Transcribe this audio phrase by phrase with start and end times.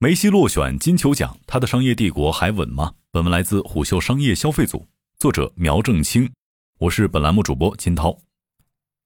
[0.00, 2.92] 梅西落选金球奖，他的商业帝国还稳吗？
[3.10, 4.86] 本文来自虎嗅商业消费组，
[5.18, 6.30] 作者苗正清，
[6.78, 8.16] 我是本栏目主播金涛。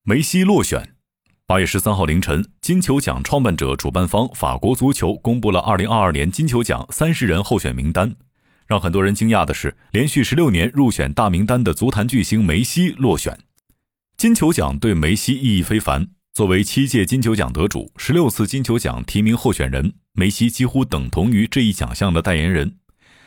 [0.02, 0.94] 梅西落选。
[1.46, 8.14] 八月十三号凌晨，金球奖创办者、主办方法国足球公布了二零二二年金球奖三十人候选名单。
[8.66, 13.40] 让很多人惊讶的是，连续十六年入选大名单的足坛巨星梅西落选。
[14.18, 16.08] 金球奖对梅西意义非凡。
[16.34, 22.78] 作为七届金球奖得主、十六次金球奖提名候选人，梅西几乎等同于这一奖项的代言人。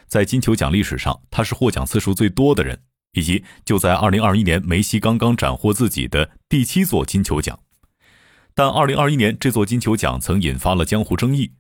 [0.08, 2.82] 在金球奖历史上，他是获奖次数最多的人。
[3.14, 7.60] 以及就在二零二一年，梅西刚刚斩获自己的第七座金球奖。
[8.56, 11.52] 但二零二一年这座金球奖曾引发了江湖争议。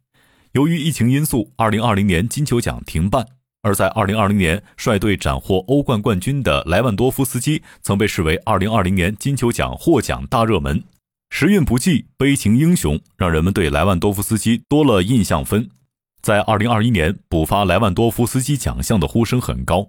[0.53, 3.27] 由于疫情因素，二零二零年金球奖停办。
[3.61, 10.83] 而在二零二零年率队斩获欧冠冠军的莱万多夫斯基，曾被视为二零二零年金球奖获奖大热门。
[11.37, 15.69] 时运不济，悲情英雄，让人们对莱万多夫斯基多了印象分。
[16.21, 19.85] 在二零二一年补发莱万多夫斯基奖项的呼声很高。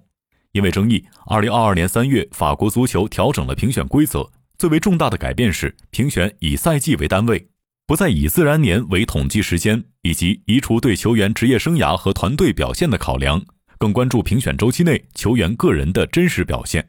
[0.51, 4.29] 因为争议，二零二二年三月，法国足球调整了评选规则。
[4.59, 7.47] 最为重大的改变是，评选以赛季为单位，
[7.87, 13.41] 不再以自然年为统计时间，以及移除对球员职业生涯和团队表现的考量，
[13.79, 16.89] 更关注评选周期内球员个人的真实表现。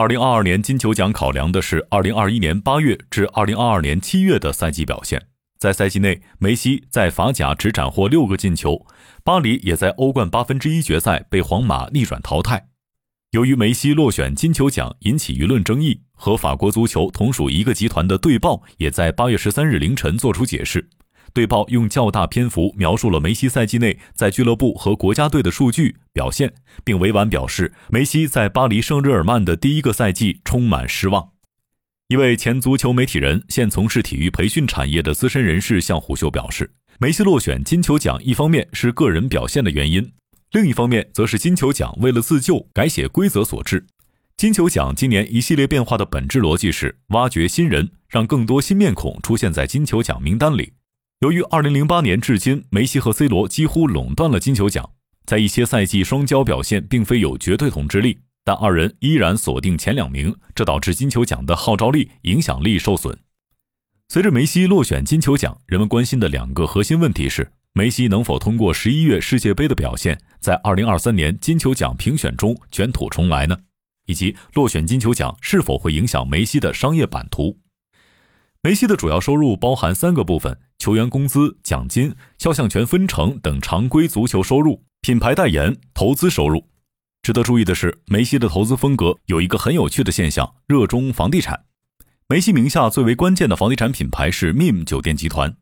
[0.00, 5.26] 二零二二年金球奖考量的是二零二一年八月至二零二二年七月的赛季表现。
[5.58, 8.86] 在赛季内，梅西在法甲只斩获六个进球，
[9.22, 12.68] 巴黎也在欧冠八分之一决赛被皇马逆转淘汰。
[13.32, 20.88] 由于梅西落选金球奖引起舆论争议，和法国足球同属一个集团的《队报》也在八月十三日凌晨作出解释。
[21.34, 31.30] 队报用较大篇幅描述了梅西赛季内在俱乐部和国家队的数据表现，并委婉表示，梅西在巴黎圣日耳曼的第一个赛季充满失望。
[32.08, 40.12] 一位前足球媒体人、现从事体育培训产业的资深人士向虎嗅表示，梅西落选金球奖，一方面是个人表现的原因，
[40.50, 43.86] 另一方面则是金球奖为了自救改写规则所致。
[44.36, 50.72] 金球奖今年一系列变化的本质逻辑是挖掘新人，让更多新面孔出现在金球奖名单里。
[51.20, 54.90] 由于2008年至今，梅西和 C 罗几乎垄断了金球奖，
[55.30, 63.16] 在一些赛季双骄表现并非有绝对统治力，但二人依然锁定前两名，这导致金球奖的号召力、影响力受损。
[64.08, 73.56] 随着梅西落选金球奖，人们关心的两个核心问题是：梅西能否通过十一月世界杯的表现，在2023年金球奖评选中卷土重来呢？
[74.06, 77.56] 以及落选金球奖是否会影响梅西的商业版图？
[78.64, 86.68] 梅西的主要收入包含三个部分：球员工资、奖金、肖像权分成等常规足球收入、品牌代言、投资收入。
[87.22, 91.64] 值得注意的是，梅西的投资风格有一个很有趣的现象：热衷房地产。
[92.28, 95.56] 梅西名下最为关键的房地产品牌是 MIM 酒店集团。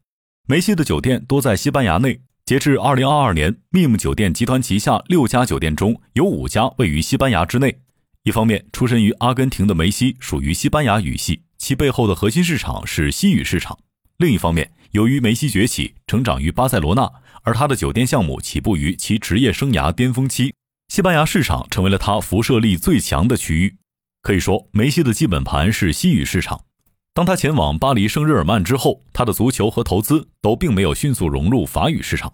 [0.48, 2.20] 梅西的酒店多在西班牙内。
[2.44, 7.78] 截至二零二二年，MIM 酒店集团旗下六家酒店中有五家位于西班牙之内。
[8.24, 11.42] 一方面，出身于阿根廷的梅西属于西班牙语系。
[11.58, 13.78] 其背后的核心市场是西语市场。
[14.16, 17.12] 另一方面，由于梅西崛起，成长于巴塞罗那，
[17.48, 20.52] 而他的酒店项目起步于其职业生涯巅峰期，
[20.88, 23.78] 西班牙市场成为了他辐射力最强的区域。
[24.20, 26.60] 可以说，梅西的基本盘是西语市场。
[27.14, 32.30] 当他前往巴黎圣日耳曼之后，他的足球和投资都并没有迅速融入法语市场。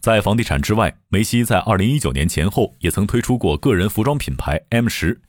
[0.00, 5.20] 在房地产之外，梅西在2019年前后也曾推出过个人服装品牌 M 十。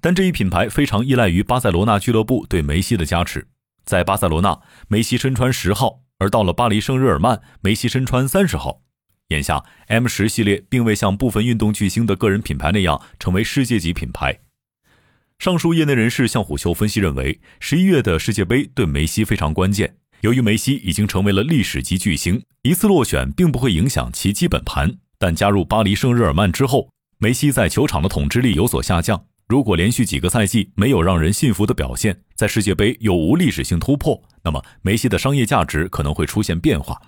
[0.00, 3.48] 但这一品牌非常依赖于巴塞罗那俱乐部对梅西的加持。
[3.84, 8.82] 在巴塞罗那，梅西身穿十号；而到了巴黎圣日耳曼，梅西身穿三十号。
[9.28, 14.38] 眼下，M 十系列并未像部分运动巨星的个人品牌那样成为世界级品牌。
[15.38, 19.96] 上述业内人士向虎嗅分析认为，十一月的世界杯对梅西非常关键。
[20.22, 24.96] 由于梅西已经成为了历史级巨星，一次落选并不会影响其基本盘。
[25.18, 26.88] 但加入巴黎圣日耳曼之后，
[27.18, 29.26] 梅西在球场的统治力有所下降。
[29.46, 37.02] 如果连续几个赛季没有让人信服的表现，在世界杯又无历史性突破，那么梅西的商业价值可能会出现变化。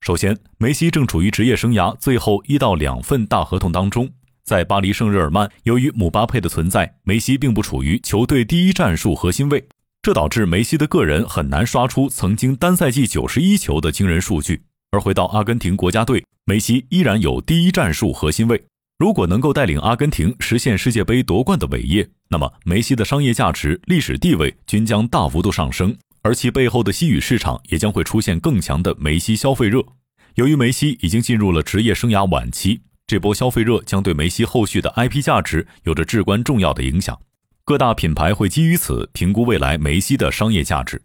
[0.00, 4.08] 首先，梅西正处于职业生涯最后一到两份大合同当中，
[4.42, 9.62] 在巴黎圣日耳曼，由于姆巴佩的存在，梅西并不处于球队第一战术核心位，
[10.00, 14.62] 这导致梅西的个人很难刷出曾经单赛季九十一球的惊人数据。
[14.92, 18.64] 而回到阿根廷国家队，梅西依然有第一战术核心位。
[18.98, 29.84] 如果能够带领阿根廷实现世界杯夺冠的伟业，那么梅西的商业价值、历史地位均将大幅度上升，而其背后的西语市场也将会出现更强的梅西消费热。
[30.36, 37.20] 由于梅西已经进入了职业生涯晚期，这波消费热将对梅西后续的 IP 价值有着至关重要的影响。
[37.64, 41.02] 各大品牌会基于此评估未来梅西的商业价值。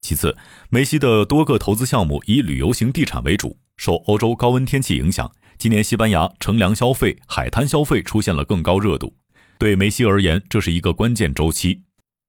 [0.00, 0.36] 其次，
[0.70, 9.16] 梅西的多个投资项目以旅游型地产为主，受欧洲高温天气影响，今年西班牙乘凉消费、海滩消费出现了更高热度。
[9.58, 11.82] 对梅西而言，这是一个关键周期。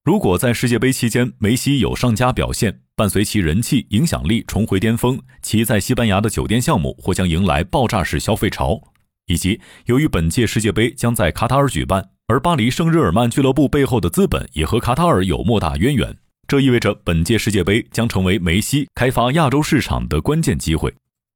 [0.05, 8.79] 如果在世界杯期间梅西有上佳表现，伴随其人气影响力重回巅峰，其在西班牙的酒店项目或将迎来爆炸式消费潮。
[9.25, 16.15] 以及由于本届世界杯将在卡塔尔举办，而巴黎圣日耳曼俱乐部背后的资本也和卡塔尔有莫大渊源，
[16.47, 20.93] 这意味着本届世界杯将成为梅西开发亚洲市场的关键机会。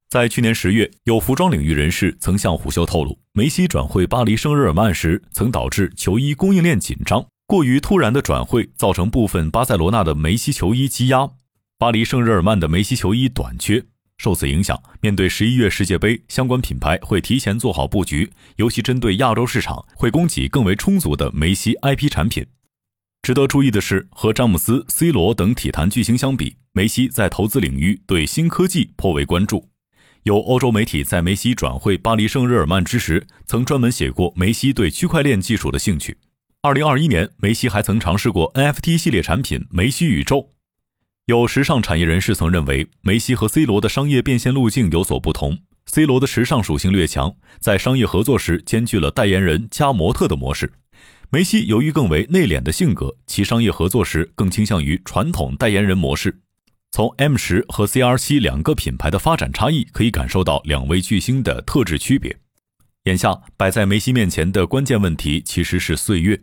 [0.08, 7.26] 在去年十月，有服装领域人士曾向虎嗅透露，梅西转会巴黎圣日耳曼时曾导致球衣供应链紧张。
[7.50, 11.28] 过于突然的转会造成部分巴塞罗那的梅西球衣积压，
[11.78, 13.84] 巴黎圣日耳曼的梅西球衣短缺。
[14.18, 22.46] 受此影响，面对十一月世界杯，相关品牌会提前做好布局，尤其针对亚洲市场，会供给更为充足的梅西 IP 产品。
[23.20, 29.68] 值得注意的是，和詹姆斯、C 罗等体坛巨星相比，梅西在投资领域对新科技颇为关注。
[30.22, 36.16] 有欧洲媒体在梅西转会巴黎圣日耳曼之时，曾专门写过梅西对区块链技术的兴趣。
[36.62, 40.50] 二零二一年，梅西还曾尝试过 NFT 系列产品“梅西宇宙”。
[41.24, 45.60] 有时尚产业人士曾认为，梅西和 C 罗的商业变现路径有所不同。
[45.86, 50.66] C 罗的时尚属性略强，在商业合作时兼具了代言人加模特的模式；
[51.30, 56.42] 梅西由于更为内敛的性格，其商业合作时更倾向于传统代言人模式。
[56.90, 62.36] 从 M 十和 CR 七两个品牌的发展差异，可以感受到两位巨星的特质区别。
[63.04, 66.42] 眼下摆在梅西面前的关键问题，其实是岁月。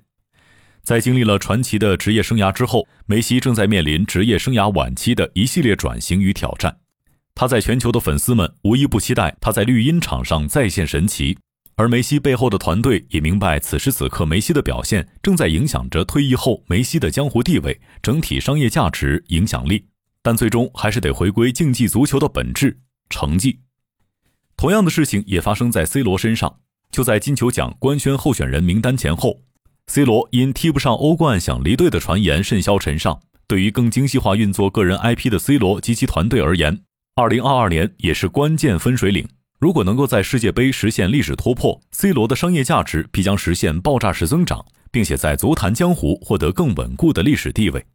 [0.88, 6.78] 在经历了传奇的职业生涯之后，梅西正在面临职业生涯晚期的一系列转型与挑战。
[7.36, 11.38] 他在全球的粉丝们无一不期待他在绿茵场上再现神奇，
[11.75, 19.86] 而梅西背后的团队也明白，此时此刻梅西的表现正在影响着退役后梅西的江湖地位、整体商业价值、影响力。
[20.22, 22.80] 但最终还是得回归竞技足球的本质——
[23.12, 23.60] 成绩。
[24.56, 26.60] 同样的事情也发生在 C 罗身上，
[26.90, 29.42] 就在金球奖官宣候选人名单前后。
[29.89, 33.22] C 罗因踢不上欧冠想离队的传言甚嚣尘上。
[33.48, 36.81] 对于更精细化运作个人 IP 的 C 罗及其团队而言
[37.16, 39.25] ，2022年也是关键分水岭。
[39.60, 47.86] 如果能够在世界杯实现历史突破，C 罗的商业价值必将实现爆炸式增长，并且在足坛江湖获得更稳固的历史地位。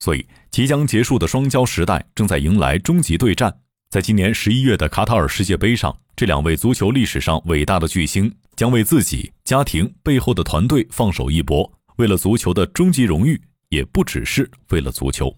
[0.00, 3.60] 所以，即将结束的双骄时代正在迎来终极对战。
[3.88, 13.40] 在今年十一月的卡塔尔世界杯上，这两位足球历史上伟大的巨星将为自己、家庭背后的团队放手一搏，为了足球的终极荣誉，
[13.70, 15.34] 也不只是为了足球。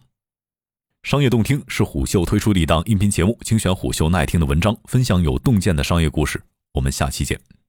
[1.04, 6.42] 商业洞听是虎嗅推出的一档音频节目，精选虎嗅耐听的文章，分享有洞见的商业故事。
[6.72, 7.61] 我们下期见。